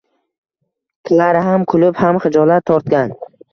Klara 1.09 1.45
ham 1.49 1.67
kulib, 1.75 2.01
ham 2.01 2.19
xijolat 2.27 2.69
tortgan. 2.73 3.17